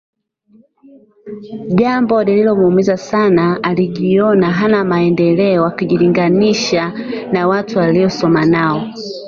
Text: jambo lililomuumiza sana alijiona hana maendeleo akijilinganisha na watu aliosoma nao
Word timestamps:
jambo 1.75 2.23
lililomuumiza 2.23 2.97
sana 2.97 3.63
alijiona 3.63 4.51
hana 4.51 4.83
maendeleo 4.83 5.65
akijilinganisha 5.65 6.91
na 7.33 7.47
watu 7.47 7.79
aliosoma 7.79 8.45
nao 8.45 8.89